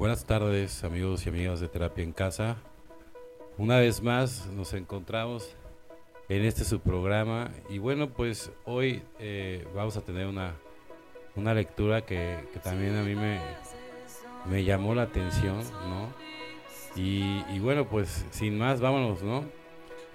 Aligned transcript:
Buenas 0.00 0.24
tardes 0.24 0.82
amigos 0.82 1.26
y 1.26 1.28
amigas 1.28 1.60
de 1.60 1.68
Terapia 1.68 2.02
en 2.02 2.12
Casa. 2.12 2.56
Una 3.58 3.78
vez 3.78 4.02
más 4.02 4.46
nos 4.46 4.72
encontramos 4.72 5.54
en 6.30 6.42
este 6.46 6.64
subprograma 6.64 7.50
y 7.68 7.76
bueno 7.76 8.08
pues 8.08 8.50
hoy 8.64 9.02
eh, 9.18 9.68
vamos 9.74 9.98
a 9.98 10.00
tener 10.00 10.26
una, 10.26 10.54
una 11.36 11.52
lectura 11.52 12.06
que, 12.06 12.48
también 12.62 12.96
a 12.96 13.02
mí 13.02 13.14
me, 13.14 13.40
me 14.48 14.64
llamó 14.64 14.94
la 14.94 15.02
atención, 15.02 15.58
¿no? 15.58 16.08
Y, 16.96 17.58
bueno 17.58 17.86
pues 17.86 18.24
sin 18.30 18.56
más 18.56 18.80
vámonos, 18.80 19.22
¿no? 19.22 19.44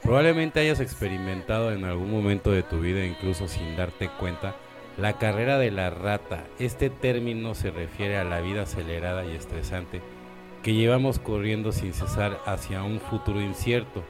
Probablemente 0.01 0.61
hayas 0.61 0.79
experimentado 0.79 1.71
en 1.71 1.85
algún 1.85 2.09
momento 2.09 2.49
de 2.49 2.63
tu 2.63 2.79
vida, 2.79 3.05
incluso 3.05 3.47
sin 3.47 3.75
darte 3.75 4.09
cuenta, 4.19 4.55
la 4.97 5.17
carrera 5.17 5.57
de 5.57 5.71
la 5.71 5.89
rata. 5.89 6.45
Este 6.59 6.89
término 6.89 7.55
se 7.55 7.71
refiere 7.71 8.17
a 8.17 8.23
la 8.23 8.41
vida 8.41 8.63
acelerada 8.63 9.25
y 9.25 9.35
estresante 9.35 10.01
que 10.63 10.73
llevamos 10.73 11.19
corriendo 11.19 11.71
sin 11.71 11.93
cesar 11.93 12.39
hacia 12.45 12.83
un 12.83 12.99
futuro 12.99 13.41
incierto. 13.41 14.03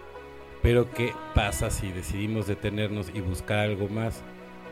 Pero 0.61 0.89
¿qué 0.91 1.13
pasa 1.33 1.69
si 1.69 1.91
decidimos 1.91 2.47
detenernos 2.47 3.11
y 3.13 3.21
buscar 3.21 3.59
algo 3.59 3.89
más? 3.89 4.23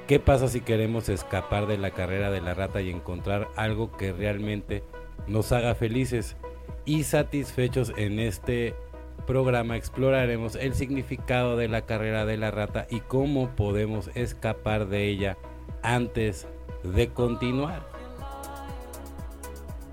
¿Qué 0.07 0.19
pasa 0.19 0.47
si 0.47 0.61
queremos 0.61 1.09
escapar 1.09 1.67
de 1.67 1.77
la 1.77 1.91
carrera 1.91 2.31
de 2.31 2.41
la 2.41 2.53
rata 2.53 2.81
y 2.81 2.89
encontrar 2.89 3.47
algo 3.55 3.91
que 3.91 4.11
realmente 4.11 4.83
nos 5.27 5.51
haga 5.51 5.75
felices 5.75 6.35
y 6.85 7.03
satisfechos 7.03 7.93
en 7.97 8.19
este 8.19 8.75
programa 9.25 9.77
exploraremos 9.77 10.55
el 10.55 10.73
significado 10.73 11.55
de 11.55 11.69
la 11.69 11.85
carrera 11.85 12.25
de 12.25 12.37
la 12.37 12.51
rata 12.51 12.87
y 12.89 12.99
cómo 12.99 13.55
podemos 13.55 14.09
escapar 14.15 14.87
de 14.87 15.07
ella 15.07 15.37
antes 15.83 16.47
de 16.83 17.09
continuar. 17.09 17.87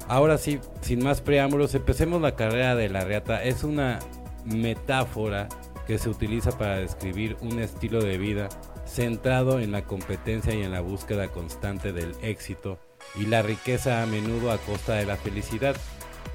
Ahora 0.08 0.38
sí, 0.38 0.58
sin 0.80 1.04
más 1.04 1.20
preámbulos, 1.20 1.74
empecemos 1.74 2.20
la 2.20 2.34
carrera 2.34 2.74
de 2.74 2.88
la 2.88 3.04
reata. 3.04 3.44
Es 3.44 3.62
una 3.62 4.00
metáfora 4.44 5.48
que 5.86 5.98
se 5.98 6.08
utiliza 6.08 6.56
para 6.56 6.78
describir 6.78 7.36
un 7.40 7.60
estilo 7.60 8.02
de 8.02 8.18
vida 8.18 8.48
centrado 8.86 9.60
en 9.60 9.70
la 9.70 9.84
competencia 9.84 10.54
y 10.54 10.62
en 10.62 10.72
la 10.72 10.80
búsqueda 10.80 11.28
constante 11.28 11.92
del 11.92 12.14
éxito 12.22 12.78
y 13.14 13.26
la 13.26 13.42
riqueza 13.42 14.02
a 14.02 14.06
menudo 14.06 14.50
a 14.50 14.58
costa 14.58 14.94
de 14.94 15.06
la 15.06 15.16
felicidad. 15.16 15.76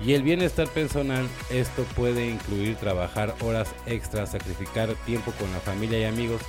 Y 0.01 0.13
el 0.13 0.23
bienestar 0.23 0.67
personal, 0.67 1.27
esto 1.49 1.83
puede 1.95 2.29
incluir 2.29 2.75
trabajar 2.75 3.35
horas 3.41 3.73
extras, 3.85 4.31
sacrificar 4.31 4.89
tiempo 5.05 5.31
con 5.39 5.51
la 5.51 5.59
familia 5.59 5.99
y 5.99 6.03
amigos 6.03 6.41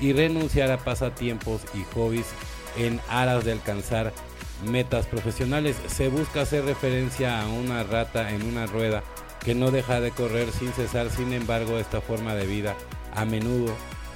y 0.00 0.12
renunciar 0.12 0.70
a 0.70 0.78
pasatiempos 0.78 1.62
y 1.74 1.84
hobbies 1.94 2.26
en 2.76 3.00
aras 3.08 3.44
de 3.44 3.52
alcanzar 3.52 4.12
metas 4.64 5.06
profesionales. 5.06 5.76
Se 5.88 6.08
busca 6.08 6.42
hacer 6.42 6.64
referencia 6.64 7.40
a 7.40 7.48
una 7.48 7.82
rata 7.82 8.30
en 8.30 8.42
una 8.42 8.66
rueda 8.66 9.02
que 9.44 9.54
no 9.54 9.70
deja 9.70 10.00
de 10.00 10.10
correr 10.10 10.50
sin 10.52 10.72
cesar. 10.72 11.10
Sin 11.10 11.32
embargo, 11.32 11.78
esta 11.78 12.00
forma 12.00 12.34
de 12.34 12.46
vida 12.46 12.74
a 13.14 13.24
menudo 13.24 13.72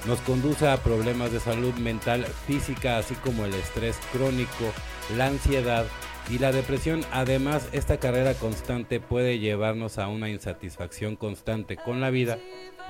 nos 0.07 0.19
conduce 0.21 0.67
a 0.67 0.77
problemas 0.77 1.31
de 1.31 1.39
salud 1.39 1.73
mental, 1.75 2.25
física, 2.47 2.97
así 2.97 3.15
como 3.15 3.45
el 3.45 3.53
estrés 3.53 3.97
crónico, 4.11 4.73
la 5.15 5.27
ansiedad 5.27 5.85
y 6.29 6.39
la 6.39 6.51
depresión. 6.51 7.05
Además, 7.11 7.67
esta 7.71 7.97
carrera 7.97 8.33
constante 8.33 8.99
puede 8.99 9.39
llevarnos 9.39 9.97
a 9.99 10.07
una 10.07 10.29
insatisfacción 10.29 11.15
constante 11.15 11.77
con 11.77 12.01
la 12.01 12.09
vida, 12.09 12.39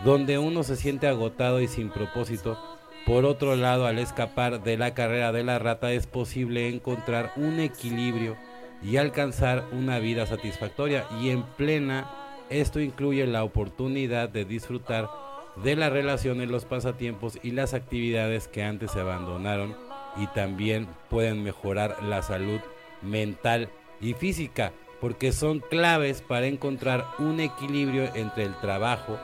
donde 0.06 0.38
uno 0.38 0.64
se 0.64 0.78
siente 0.78 1.08
agotado 1.08 1.62
y 1.62 1.68
sin 1.68 1.90
propósito 1.90 2.58
por 3.06 3.26
otro 3.26 3.56
lado, 3.56 3.88
al 3.88 4.00
escapar 4.00 4.64
de 4.64 4.78
la 4.78 4.94
carrera 4.94 5.32
de 5.32 5.44
la 5.44 5.60
rata 5.60 5.92
es 5.92 6.08
posible 6.08 6.70
encontrar 6.70 7.32
un 7.36 7.60
equilibrio 7.60 8.38
y 8.84 8.98
alcanzar 8.98 9.66
una 9.72 10.00
vida 10.00 10.26
satisfactoria 10.26 11.06
y 11.22 11.30
en 11.30 11.44
plena. 11.44 12.10
Esto 12.50 12.80
incluye 12.80 13.26
la 13.28 13.44
oportunidad 13.44 14.30
de 14.30 14.46
disfrutar 14.46 15.10
de 15.64 15.76
las 15.76 15.92
relaciones, 15.92 16.50
los 16.50 16.66
pasatiempos 16.66 17.38
y 17.44 17.52
las 17.52 17.74
actividades 17.74 18.48
que 18.48 18.64
antes 18.64 18.92
se 18.92 19.02
abandonaron 19.02 19.76
y 20.18 20.28
también 20.28 20.88
pueden 21.10 21.44
mejorar 21.44 22.04
la 22.04 22.22
salud 22.22 22.60
mental 23.02 23.70
y 24.00 24.14
física 24.14 24.74
porque 25.00 25.32
son 25.32 25.60
claves 25.60 26.22
para 26.22 26.48
encontrar 26.48 27.06
un 27.18 27.40
equilibrio 27.40 28.14
entre 28.16 28.44
el 28.44 28.56
trabajo 28.60 29.18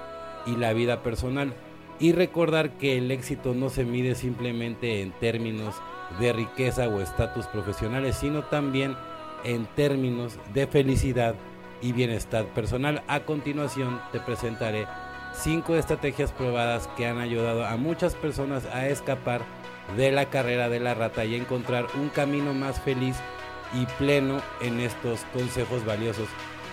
y 0.45 0.55
la 0.55 0.73
vida 0.73 1.03
personal 1.03 1.53
y 1.99 2.11
recordar 2.11 2.71
que 2.71 2.97
el 2.97 3.11
éxito 3.11 3.53
no 3.53 3.69
se 3.69 3.83
mide 3.83 4.15
simplemente 4.15 5.01
en 5.01 5.11
términos 5.11 5.75
de 6.19 6.33
riqueza 6.33 6.87
o 6.87 7.01
estatus 7.01 7.47
profesionales, 7.47 8.17
sino 8.17 8.43
también 8.43 8.95
en 9.43 9.65
términos 9.65 10.37
de 10.53 10.67
felicidad 10.67 11.35
y 11.81 11.91
bienestar 11.91 12.45
personal. 12.47 13.03
A 13.07 13.21
continuación 13.21 13.99
te 14.11 14.19
presentaré 14.19 14.87
cinco 15.33 15.75
estrategias 15.75 16.31
probadas 16.31 16.87
que 16.95 17.07
han 17.07 17.19
ayudado 17.19 17.65
a 17.65 17.77
muchas 17.77 18.15
personas 18.15 18.65
a 18.65 18.87
escapar 18.87 19.41
de 19.95 20.11
la 20.11 20.29
carrera 20.29 20.69
de 20.69 20.79
la 20.79 20.93
rata 20.93 21.25
y 21.25 21.35
encontrar 21.35 21.85
un 21.95 22.09
camino 22.09 22.53
más 22.53 22.79
feliz 22.81 23.15
y 23.73 23.85
pleno 23.97 24.41
en 24.61 24.79
estos 24.79 25.21
consejos 25.33 25.85
valiosos 25.85 26.27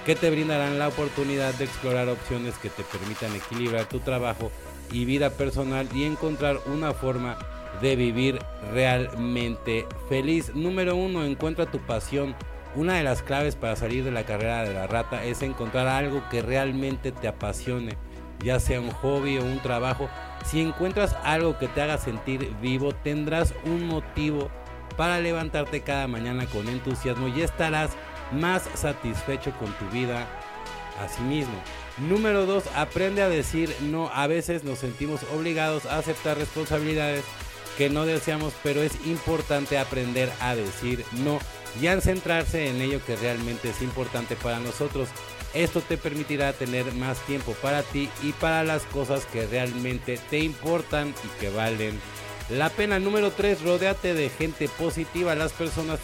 que 0.07 0.15
te 0.15 0.31
brindarán 0.31 0.79
la 0.79 0.89
oportunidad 0.89 1.55
de 1.55 1.65
explorar 1.65 2.09
opciones 2.09 2.57
que 2.59 2.69
te 2.69 2.83
permitan 2.83 3.35
equilibrar 3.35 3.87
tu 3.87 4.01
trabajo 4.01 4.51
y 4.93 5.05
vida 5.05 5.31
personal 5.31 5.89
y 5.95 6.05
encontrar 6.05 6.59
una 6.67 6.93
forma 6.93 7.37
de 7.81 7.97
vivir 7.97 8.39
realmente 8.73 9.87
feliz. 10.09 10.55
Número 10.55 10.97
uno, 10.97 11.25
encuentra 11.25 11.67
tu 11.67 11.79
pasión. 11.79 12.35
Una 12.77 12.95
de 12.95 13.05
las 13.05 13.23
claves 13.23 13.55
para 13.55 13.77
salir 13.77 14.05
de 14.05 14.11
la 14.11 14.25
carrera 14.25 14.65
de 14.65 14.75
la 14.75 14.87
rata 14.87 15.25
es 15.25 15.43
encontrar 15.43 15.87
algo 15.87 16.23
que 16.31 16.43
realmente 16.43 17.13
te 17.13 17.29
apasione, 17.29 17.97
ya 18.41 18.59
sea 18.59 18.81
un 18.81 18.91
hobby 18.91 19.39
o 19.39 19.45
un 19.45 19.61
trabajo. 19.61 20.09
Si 20.45 20.61
encuentras 20.61 21.17
algo 21.25 21.57
que 21.59 21.69
te 21.69 21.83
haga 21.83 21.99
sentir 21.99 22.53
vivo, 22.61 22.93
tendrás 22.93 23.55
un 23.65 23.87
motivo 23.87 24.51
para 24.97 25.21
levantarte 25.21 25.83
cada 25.83 26.07
mañana 26.09 26.47
con 26.47 26.69
entusiasmo 26.69 27.29
y 27.29 27.43
estarás 27.43 27.91
más 28.33 28.63
satisfecho 28.75 29.53
con 29.59 29.73
tu 29.73 29.87
vida 29.93 30.27
a 31.01 31.09
sí 31.09 31.23
mismo. 31.23 31.55
Número 31.99 32.47
2. 32.47 32.65
Aprende 32.75 33.23
a 33.23 33.29
decir 33.29 33.75
no. 33.83 34.11
A 34.13 34.27
veces 34.27 34.65
nos 34.65 34.79
sentimos 34.79 35.21
obligados 35.35 35.87
a 35.87 35.99
aceptar 35.99 36.37
responsabilidades 36.39 37.25
que 37.79 37.91
no 37.91 38.07
deseamos, 38.07 38.53
pero 38.63 38.83
es 38.83 38.93
importante 39.07 39.79
aprender 39.79 40.31
a 40.41 40.55
decir 40.55 41.05
no 41.13 41.39
y 41.81 41.89
a 41.89 42.01
centrarse 42.01 42.69
en 42.69 42.81
ello 42.81 43.01
que 43.05 43.17
realmente 43.17 43.71
es 43.71 43.83
importante 43.83 44.37
para 44.37 44.61
nosotros. 44.61 45.09
Esto 45.55 45.81
te 45.81 45.97
permitirá 45.97 46.53
tener 46.53 46.93
más 46.95 47.19
tiempo 47.27 47.53
para 47.63 47.83
ti 47.83 48.09
y 48.23 48.33
para 48.33 48.65
las 48.65 48.83
cosas 48.83 49.25
que 49.27 49.47
realmente 49.47 50.19
te 50.31 50.41
importan 50.41 51.15
y 51.25 51.41
que 51.41 51.51
valen 51.51 52.01
la 52.49 52.71
pena. 52.71 52.99
Número 52.99 53.31
3. 53.31 53.63
Rodéate 53.63 54.15
de 54.15 54.31
gente 54.31 54.69
positiva. 54.69 55.35
Las 55.35 55.53
personas 55.53 56.01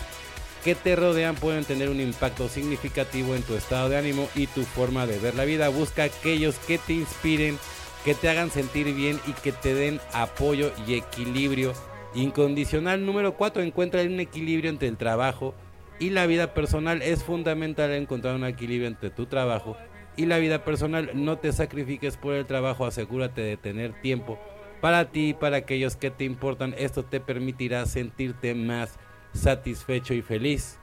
que 0.65 0.75
te 0.75 0.97
rodean 0.97 1.37
pueden 1.37 1.65
tener 1.65 1.88
un 1.88 2.00
impacto 2.00 2.48
significativo 2.48 3.34
en 3.34 3.43
tu 3.43 3.54
estado 3.54 3.88
de 3.88 3.98
ánimo 3.98 4.28
y 4.34 4.47
tu 4.47 4.62
forma 4.62 5.06
de 5.06 5.19
ver 5.19 5.34
la 5.34 5.44
vida. 5.44 5.69
Busca 5.69 6.04
aquellos 6.04 6.56
que 6.59 6.78
te 6.78 6.93
inspiren, 6.93 7.59
que 8.04 8.15
te 8.15 8.28
hagan 8.28 8.50
sentir 8.50 8.94
bien 8.94 9.19
y 9.26 9.32
que 9.32 9.53
te 9.53 9.75
den 9.75 10.00
apoyo 10.12 10.72
y 10.87 10.94
equilibrio 10.94 11.72
incondicional. 12.15 13.04
Número 13.04 13.37
4. 13.37 13.62
Encuentra 13.62 14.03
un 14.03 14.21
equilibrio 14.21 14.71
entre 14.71 14.88
el 14.88 14.97
trabajo 14.97 15.54
y 15.98 16.10
la 16.10 16.26
vida 16.26 16.54
personal. 16.54 17.03
Es 17.03 17.22
fundamental 17.22 17.92
encontrar 17.92 18.34
un 18.34 18.44
equilibrio 18.44 18.88
entre 18.88 19.10
tu 19.10 19.27
trabajo 19.27 19.77
y 20.16 20.27
la 20.27 20.38
vida 20.38 20.65
personal. 20.65 21.10
No 21.15 21.38
te 21.38 21.53
sacrifiques 21.53 22.16
por 22.16 22.34
el 22.34 22.47
trabajo. 22.47 22.84
Asegúrate 22.84 23.41
de 23.41 23.56
tener 23.56 24.00
tiempo 24.03 24.38
para 24.81 25.10
ti 25.10 25.31
y 25.31 25.34
para 25.34 25.59
aquellos 25.59 25.97
que 25.97 26.10
te 26.10 26.25
importan. 26.25 26.75
Esto 26.78 27.04
te 27.04 27.21
permitirá 27.21 27.87
sentirte 27.87 28.54
más 28.54 28.98
satisfecho 29.33 30.15
y 30.15 30.23
feliz. 30.23 30.79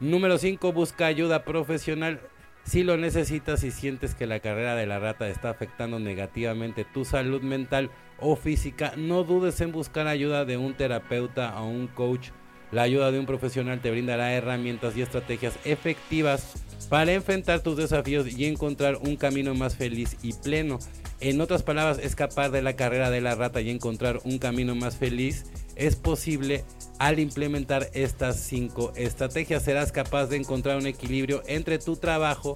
Número 0.00 0.38
5. 0.38 0.72
Busca 0.72 1.06
ayuda 1.06 1.44
profesional. 1.44 2.20
Si 2.64 2.84
lo 2.84 2.96
necesitas 2.96 3.64
y 3.64 3.70
sientes 3.70 4.14
que 4.14 4.26
la 4.26 4.40
carrera 4.40 4.76
de 4.76 4.86
la 4.86 4.98
rata 4.98 5.28
está 5.28 5.50
afectando 5.50 5.98
negativamente 5.98 6.84
tu 6.84 7.04
salud 7.04 7.40
mental 7.40 7.90
o 8.18 8.36
física, 8.36 8.92
no 8.96 9.24
dudes 9.24 9.60
en 9.60 9.72
buscar 9.72 10.06
ayuda 10.06 10.44
de 10.44 10.58
un 10.58 10.74
terapeuta 10.74 11.58
o 11.60 11.66
un 11.66 11.86
coach. 11.86 12.28
La 12.70 12.82
ayuda 12.82 13.10
de 13.10 13.18
un 13.18 13.26
profesional 13.26 13.80
te 13.80 13.90
brindará 13.90 14.34
herramientas 14.34 14.96
y 14.96 15.02
estrategias 15.02 15.58
efectivas 15.64 16.62
para 16.90 17.12
enfrentar 17.12 17.60
tus 17.60 17.76
desafíos 17.76 18.26
y 18.26 18.44
encontrar 18.44 18.96
un 18.96 19.16
camino 19.16 19.54
más 19.54 19.76
feliz 19.76 20.18
y 20.22 20.34
pleno. 20.34 20.78
En 21.20 21.40
otras 21.40 21.62
palabras, 21.62 21.98
escapar 21.98 22.50
de 22.50 22.62
la 22.62 22.76
carrera 22.76 23.10
de 23.10 23.20
la 23.20 23.34
rata 23.34 23.60
y 23.60 23.70
encontrar 23.70 24.20
un 24.24 24.38
camino 24.38 24.74
más 24.74 24.96
feliz 24.96 25.46
es 25.74 25.96
posible 25.96 26.64
al 26.98 27.18
implementar 27.18 27.90
estas 27.92 28.40
cinco 28.40 28.92
estrategias. 28.96 29.62
Serás 29.62 29.92
capaz 29.92 30.26
de 30.26 30.36
encontrar 30.36 30.76
un 30.76 30.86
equilibrio 30.86 31.42
entre 31.46 31.78
tu 31.78 31.96
trabajo 31.96 32.54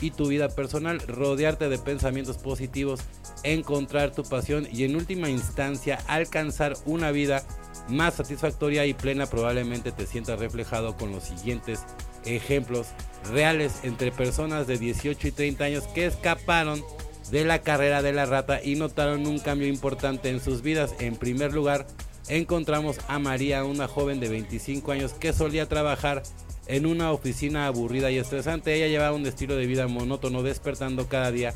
y 0.00 0.10
tu 0.10 0.28
vida 0.28 0.48
personal, 0.48 1.00
rodearte 1.06 1.68
de 1.68 1.78
pensamientos 1.78 2.38
positivos, 2.38 3.00
encontrar 3.44 4.12
tu 4.12 4.24
pasión 4.24 4.66
y 4.72 4.84
en 4.84 4.96
última 4.96 5.30
instancia 5.30 5.98
alcanzar 6.08 6.74
una 6.86 7.10
vida 7.10 7.44
más 7.88 8.14
satisfactoria 8.14 8.86
y 8.86 8.94
plena. 8.94 9.26
Probablemente 9.26 9.92
te 9.92 10.06
sientas 10.06 10.40
reflejado 10.40 10.96
con 10.96 11.12
los 11.12 11.24
siguientes 11.24 11.80
ejemplos 12.24 12.88
reales 13.30 13.80
entre 13.84 14.12
personas 14.12 14.66
de 14.66 14.78
18 14.78 15.28
y 15.28 15.32
30 15.32 15.64
años 15.64 15.84
que 15.88 16.06
escaparon 16.06 16.82
de 17.30 17.44
la 17.44 17.60
carrera 17.60 18.02
de 18.02 18.12
la 18.12 18.26
rata 18.26 18.62
y 18.62 18.74
notaron 18.74 19.26
un 19.26 19.38
cambio 19.38 19.68
importante 19.68 20.28
en 20.28 20.40
sus 20.40 20.62
vidas. 20.62 20.94
En 20.98 21.16
primer 21.16 21.52
lugar, 21.52 21.86
encontramos 22.28 22.98
a 23.08 23.18
María, 23.18 23.64
una 23.64 23.88
joven 23.88 24.20
de 24.20 24.28
25 24.28 24.92
años 24.92 25.12
que 25.12 25.32
solía 25.32 25.68
trabajar 25.68 26.22
en 26.66 26.86
una 26.86 27.12
oficina 27.12 27.66
aburrida 27.66 28.10
y 28.10 28.18
estresante. 28.18 28.74
Ella 28.74 28.88
llevaba 28.88 29.16
un 29.16 29.26
estilo 29.26 29.56
de 29.56 29.66
vida 29.66 29.88
monótono, 29.88 30.42
despertando 30.42 31.08
cada 31.08 31.32
día 31.32 31.54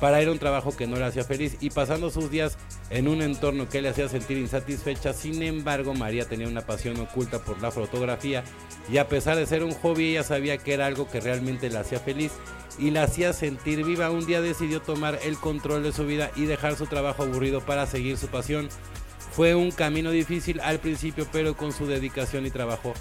para 0.00 0.20
ir 0.22 0.28
a 0.28 0.32
un 0.32 0.38
trabajo 0.38 0.76
que 0.76 0.86
no 0.86 0.96
le 0.96 1.04
hacía 1.04 1.24
feliz 1.24 1.56
y 1.60 1.70
pasando 1.70 2.10
sus 2.10 2.30
días 2.30 2.58
en 2.90 3.08
un 3.08 3.22
entorno 3.22 3.68
que 3.68 3.82
le 3.82 3.88
hacía 3.88 4.08
sentir 4.08 4.38
insatisfecha. 4.38 5.12
Sin 5.12 5.42
embargo, 5.42 5.94
María 5.94 6.28
tenía 6.28 6.48
una 6.48 6.66
pasión 6.66 6.98
oculta 7.00 7.38
por 7.44 7.60
la 7.60 7.70
fotografía 7.70 8.44
y 8.90 8.98
a 8.98 9.08
pesar 9.08 9.36
de 9.36 9.46
ser 9.46 9.62
un 9.62 9.72
hobby, 9.72 10.10
ella 10.10 10.24
sabía 10.24 10.58
que 10.58 10.74
era 10.74 10.86
algo 10.86 11.08
que 11.08 11.20
realmente 11.20 11.70
la 11.70 11.80
hacía 11.80 12.00
feliz 12.00 12.32
y 12.78 12.90
la 12.90 13.04
hacía 13.04 13.32
sentir 13.32 13.84
viva. 13.84 14.10
Un 14.10 14.26
día 14.26 14.40
decidió 14.40 14.80
tomar 14.80 15.18
el 15.24 15.36
control 15.36 15.82
de 15.82 15.92
su 15.92 16.06
vida 16.06 16.30
y 16.36 16.44
dejar 16.44 16.76
su 16.76 16.86
trabajo 16.86 17.22
aburrido 17.22 17.60
para 17.60 17.86
seguir 17.86 18.16
su 18.16 18.28
pasión. 18.28 18.68
Fue 19.38 19.54
un 19.54 19.70
camino 19.70 20.10
difícil 20.10 20.58
al 20.58 20.80
principio, 20.80 21.24
pero 21.30 21.56
con 21.56 21.70
su 21.70 21.86
dedicación 21.86 22.44
y 22.44 22.50
trabajo 22.50 22.92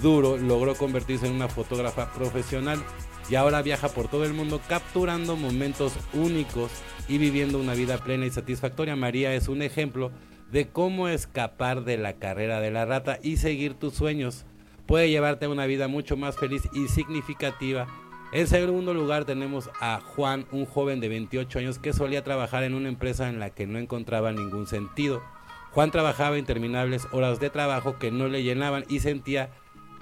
duro 0.00 0.38
logró 0.38 0.74
convertirse 0.74 1.26
en 1.26 1.34
una 1.34 1.48
fotógrafa 1.48 2.14
profesional 2.14 2.82
y 3.28 3.34
ahora 3.34 3.60
viaja 3.60 3.90
por 3.90 4.08
todo 4.08 4.24
el 4.24 4.32
mundo 4.32 4.58
capturando 4.70 5.36
momentos 5.36 5.92
únicos 6.14 6.70
y 7.08 7.18
viviendo 7.18 7.58
una 7.58 7.74
vida 7.74 7.98
plena 7.98 8.24
y 8.24 8.30
satisfactoria. 8.30 8.96
María 8.96 9.34
es 9.34 9.48
un 9.48 9.60
ejemplo 9.60 10.10
de 10.50 10.66
cómo 10.66 11.08
escapar 11.08 11.84
de 11.84 11.98
la 11.98 12.14
carrera 12.14 12.62
de 12.62 12.70
la 12.70 12.86
rata 12.86 13.18
y 13.22 13.36
seguir 13.36 13.74
tus 13.74 13.92
sueños. 13.92 14.46
Puede 14.86 15.10
llevarte 15.10 15.44
a 15.44 15.50
una 15.50 15.66
vida 15.66 15.88
mucho 15.88 16.16
más 16.16 16.38
feliz 16.38 16.62
y 16.72 16.88
significativa. 16.88 17.86
En 18.32 18.46
segundo 18.46 18.94
lugar 18.94 19.26
tenemos 19.26 19.68
a 19.78 20.00
Juan, 20.00 20.46
un 20.52 20.64
joven 20.64 21.00
de 21.00 21.10
28 21.10 21.58
años 21.58 21.78
que 21.78 21.92
solía 21.92 22.24
trabajar 22.24 22.62
en 22.62 22.72
una 22.72 22.88
empresa 22.88 23.28
en 23.28 23.38
la 23.38 23.50
que 23.50 23.66
no 23.66 23.78
encontraba 23.78 24.32
ningún 24.32 24.66
sentido. 24.66 25.22
Juan 25.72 25.90
trabajaba 25.90 26.38
interminables 26.38 27.08
horas 27.12 27.40
de 27.40 27.48
trabajo 27.50 27.98
que 27.98 28.10
no 28.10 28.28
le 28.28 28.42
llenaban 28.42 28.84
y 28.88 29.00
sentía 29.00 29.50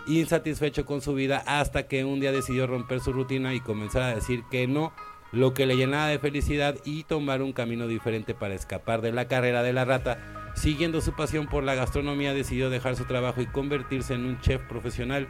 insatisfecho 0.07 0.85
con 0.85 1.01
su 1.01 1.15
vida 1.15 1.43
hasta 1.47 1.87
que 1.87 2.05
un 2.05 2.19
día 2.21 2.33
decidió 2.33 2.67
romper 2.67 3.01
su 3.01 3.13
rutina 3.13 3.55
y 3.55 3.61
comenzar 3.61 4.03
a 4.03 4.15
decir 4.15 4.43
que 4.51 4.67
no, 4.67 4.93
lo 5.31 5.55
que 5.55 5.67
le 5.67 5.77
llenaba 5.77 6.09
de 6.09 6.19
felicidad 6.19 6.77
y 6.85 7.05
tomar 7.05 7.41
un 7.41 7.53
camino 7.53 7.87
diferente 7.87 8.35
para 8.35 8.55
escapar 8.55 9.01
de 9.01 9.13
la 9.13 9.29
carrera 9.29 9.63
de 9.63 9.73
la 9.73 9.85
rata. 9.85 10.19
Siguiendo 10.57 11.01
su 11.01 11.15
pasión 11.15 11.47
por 11.47 11.63
la 11.63 11.77
gastronomía, 11.77 12.35
decidió 12.35 12.69
dejar 12.69 12.97
su 12.97 13.05
trabajo 13.05 13.41
y 13.41 13.47
convertirse 13.47 14.15
en 14.15 14.25
un 14.25 14.41
chef 14.41 14.61
profesional. 14.63 15.29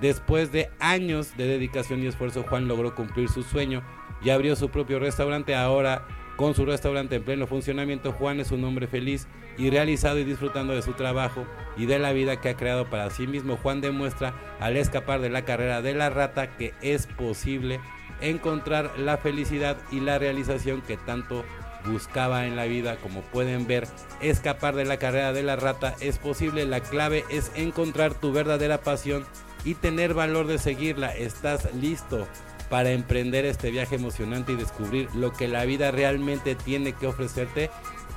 Después 0.00 0.52
de 0.52 0.70
años 0.78 1.36
de 1.36 1.46
dedicación 1.46 2.02
y 2.02 2.06
esfuerzo, 2.06 2.44
Juan 2.44 2.68
logró 2.68 2.94
cumplir 2.94 3.28
su 3.28 3.42
sueño 3.42 3.82
y 4.22 4.30
abrió 4.30 4.54
su 4.54 4.68
propio 4.68 5.00
restaurante. 5.00 5.56
Ahora 5.56 6.06
con 6.42 6.56
su 6.56 6.66
restaurante 6.66 7.14
en 7.14 7.22
pleno 7.22 7.46
funcionamiento, 7.46 8.10
Juan 8.10 8.40
es 8.40 8.50
un 8.50 8.64
hombre 8.64 8.88
feliz 8.88 9.28
y 9.56 9.70
realizado 9.70 10.18
y 10.18 10.24
disfrutando 10.24 10.74
de 10.74 10.82
su 10.82 10.94
trabajo 10.94 11.46
y 11.76 11.86
de 11.86 12.00
la 12.00 12.12
vida 12.12 12.40
que 12.40 12.48
ha 12.48 12.56
creado 12.56 12.90
para 12.90 13.10
sí 13.10 13.28
mismo. 13.28 13.56
Juan 13.56 13.80
demuestra 13.80 14.34
al 14.58 14.76
escapar 14.76 15.20
de 15.20 15.30
la 15.30 15.44
carrera 15.44 15.82
de 15.82 15.94
la 15.94 16.10
rata 16.10 16.56
que 16.56 16.74
es 16.82 17.06
posible 17.06 17.78
encontrar 18.20 18.90
la 18.98 19.18
felicidad 19.18 19.76
y 19.92 20.00
la 20.00 20.18
realización 20.18 20.82
que 20.82 20.96
tanto 20.96 21.44
buscaba 21.86 22.44
en 22.44 22.56
la 22.56 22.64
vida. 22.64 22.96
Como 22.96 23.20
pueden 23.20 23.68
ver, 23.68 23.86
escapar 24.20 24.74
de 24.74 24.84
la 24.84 24.96
carrera 24.96 25.32
de 25.32 25.44
la 25.44 25.54
rata 25.54 25.94
es 26.00 26.18
posible. 26.18 26.66
La 26.66 26.80
clave 26.80 27.24
es 27.30 27.52
encontrar 27.54 28.14
tu 28.14 28.32
verdadera 28.32 28.78
pasión 28.78 29.24
y 29.64 29.74
tener 29.74 30.12
valor 30.12 30.48
de 30.48 30.58
seguirla. 30.58 31.14
¿Estás 31.14 31.72
listo? 31.76 32.26
Para 32.72 32.92
emprender 32.92 33.44
este 33.44 33.70
viaje 33.70 33.96
emocionante 33.96 34.52
y 34.52 34.56
descubrir 34.56 35.06
lo 35.14 35.30
que 35.30 35.46
la 35.46 35.66
vida 35.66 35.90
realmente 35.90 36.54
tiene 36.54 36.94
que 36.94 37.06
ofrecerte. 37.06 37.68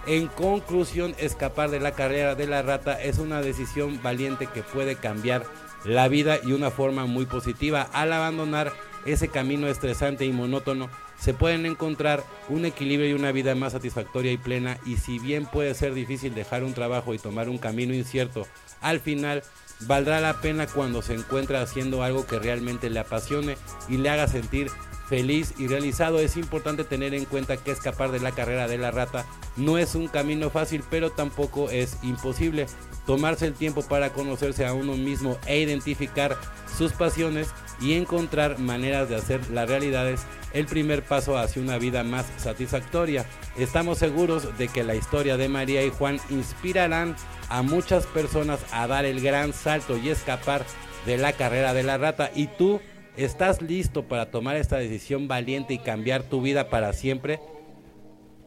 En 0.07 0.27
conclusión, 0.27 1.13
escapar 1.17 1.71
de 1.71 1.81
la 1.81 1.91
carrera 1.91 2.35
de 2.35 2.47
la 2.47 2.61
rata 2.61 2.93
es 2.93 3.17
una 3.17 3.41
decisión 3.41 3.99
valiente 4.01 4.47
que 4.47 4.63
puede 4.63 4.95
cambiar 4.95 5.43
la 5.83 6.07
vida 6.07 6.37
y 6.41 6.53
una 6.53 6.71
forma 6.71 7.05
muy 7.05 7.25
positiva. 7.25 7.89
Al 7.91 8.13
abandonar 8.13 8.71
ese 9.05 9.27
camino 9.27 9.67
estresante 9.67 10.23
y 10.23 10.31
monótono, 10.31 10.89
se 11.19 11.33
pueden 11.33 11.65
encontrar 11.65 12.23
un 12.49 12.65
equilibrio 12.65 13.09
y 13.09 13.13
una 13.13 13.31
vida 13.31 13.55
más 13.55 13.73
satisfactoria 13.73 14.31
y 14.31 14.37
plena. 14.37 14.77
Y 14.85 14.97
si 14.97 15.19
bien 15.19 15.45
puede 15.45 15.73
ser 15.73 15.93
difícil 15.93 16.35
dejar 16.35 16.63
un 16.63 16.73
trabajo 16.73 17.13
y 17.13 17.19
tomar 17.19 17.49
un 17.49 17.57
camino 17.57 17.93
incierto, 17.93 18.47
al 18.81 18.99
final 18.99 19.43
valdrá 19.81 20.19
la 20.21 20.41
pena 20.41 20.67
cuando 20.67 21.01
se 21.01 21.13
encuentra 21.13 21.61
haciendo 21.61 22.03
algo 22.03 22.25
que 22.25 22.39
realmente 22.39 22.89
le 22.89 22.99
apasione 22.99 23.57
y 23.89 23.97
le 23.97 24.09
haga 24.09 24.27
sentir 24.27 24.69
feliz 25.07 25.53
y 25.57 25.67
realizado. 25.67 26.19
Es 26.19 26.37
importante 26.37 26.83
tener 26.83 27.13
en 27.13 27.25
cuenta 27.25 27.57
que 27.57 27.71
escapar 27.71 28.11
de 28.11 28.19
la 28.19 28.31
carrera 28.31 28.67
de 28.67 28.77
la 28.77 28.91
rata 28.91 29.25
no 29.55 29.77
es 29.77 29.95
un 29.95 30.07
camino 30.07 30.49
fácil, 30.49 30.83
pero 30.89 31.11
tampoco 31.11 31.69
es 31.69 31.97
imposible. 32.03 32.67
Tomarse 33.05 33.45
el 33.45 33.53
tiempo 33.53 33.83
para 33.83 34.11
conocerse 34.13 34.65
a 34.65 34.73
uno 34.73 34.95
mismo 34.95 35.37
e 35.45 35.59
identificar 35.59 36.37
sus 36.75 36.91
pasiones 36.93 37.49
y 37.81 37.93
encontrar 37.93 38.59
maneras 38.59 39.09
de 39.09 39.15
hacer 39.15 39.49
las 39.49 39.69
realidades 39.69 40.25
el 40.53 40.65
primer 40.65 41.03
paso 41.03 41.37
hacia 41.37 41.61
una 41.61 41.77
vida 41.77 42.03
más 42.03 42.25
satisfactoria. 42.37 43.25
Estamos 43.57 43.97
seguros 43.97 44.57
de 44.57 44.69
que 44.69 44.83
la 44.83 44.95
historia 44.95 45.35
de 45.35 45.49
María 45.49 45.83
y 45.83 45.89
Juan 45.89 46.17
inspirarán 46.29 47.15
a 47.49 47.61
muchas 47.61 48.05
personas 48.05 48.65
a 48.71 48.87
dar 48.87 49.03
el 49.03 49.21
gran 49.21 49.51
salto 49.51 49.97
y 49.97 50.09
escapar 50.09 50.65
de 51.05 51.17
la 51.17 51.33
carrera 51.33 51.73
de 51.73 51.83
la 51.83 51.97
rata. 51.97 52.31
Y 52.33 52.47
tú 52.47 52.79
estás 53.17 53.61
listo 53.61 54.03
para 54.03 54.31
tomar 54.31 54.55
esta 54.55 54.77
decisión 54.77 55.27
valiente 55.27 55.73
y 55.73 55.79
cambiar 55.79 56.23
tu 56.23 56.41
vida 56.41 56.69
para 56.69 56.93
siempre. 56.93 57.39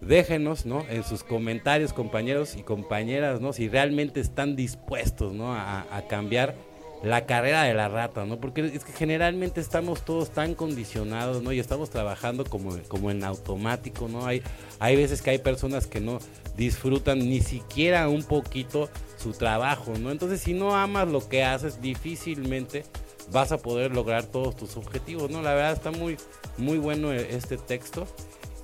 Déjenos, 0.00 0.64
¿no? 0.64 0.86
En 0.88 1.04
sus 1.04 1.24
comentarios, 1.24 1.92
compañeros 1.92 2.56
y 2.56 2.62
compañeras, 2.62 3.40
¿no? 3.40 3.52
Si 3.52 3.68
realmente 3.68 4.20
están 4.20 4.56
dispuestos, 4.56 5.34
¿no? 5.34 5.52
A, 5.52 5.84
a 5.90 6.06
cambiar 6.06 6.54
la 7.02 7.26
carrera 7.26 7.62
de 7.62 7.74
la 7.74 7.88
rata, 7.88 8.24
¿no? 8.24 8.40
Porque 8.40 8.60
es 8.74 8.84
que 8.84 8.92
generalmente 8.92 9.60
estamos 9.60 10.04
todos 10.04 10.30
tan 10.30 10.54
condicionados, 10.54 11.42
¿no? 11.42 11.52
Y 11.52 11.60
estamos 11.60 11.90
trabajando 11.90 12.44
como, 12.44 12.76
como 12.88 13.10
en 13.10 13.24
automático, 13.24 14.08
¿no? 14.08 14.26
Hay, 14.26 14.42
hay 14.80 14.96
veces 14.96 15.22
que 15.22 15.30
hay 15.30 15.38
personas 15.38 15.86
que 15.86 16.00
no 16.00 16.18
disfrutan 16.56 17.18
ni 17.20 17.40
siquiera 17.40 18.08
un 18.08 18.24
poquito 18.24 18.88
su 19.16 19.32
trabajo, 19.32 19.94
¿no? 19.98 20.10
Entonces, 20.10 20.40
si 20.40 20.54
no 20.54 20.74
amas 20.74 21.08
lo 21.08 21.28
que 21.28 21.44
haces, 21.44 21.80
difícilmente 21.80 22.84
vas 23.30 23.52
a 23.52 23.58
poder 23.58 23.94
lograr 23.94 24.24
todos 24.24 24.56
tus 24.56 24.76
objetivos, 24.76 25.30
¿no? 25.30 25.40
La 25.42 25.54
verdad 25.54 25.72
está 25.72 25.90
muy, 25.92 26.16
muy 26.56 26.78
bueno 26.78 27.12
este 27.12 27.58
texto. 27.58 28.06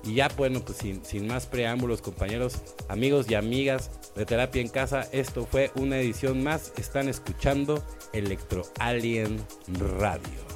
Y 0.03 0.15
ya, 0.15 0.27
bueno, 0.37 0.59
pues 0.59 0.77
sin, 0.77 1.03
sin 1.03 1.25
más 1.25 1.47
preámbulos, 1.47 2.01
compañeros, 2.01 2.57
amigos 2.89 3.25
y 3.29 3.33
amigas 3.33 3.89
de 4.15 4.25
Terapia 4.25 4.61
en 4.61 4.69
Casa, 4.69 5.07
esto 5.11 5.45
fue 5.45 5.71
una 5.75 5.97
edición 5.97 6.43
más. 6.43 6.73
Están 6.77 7.09
escuchando 7.09 7.83
Electro 8.13 8.63
Alien 8.79 9.45
Radio. 9.99 10.54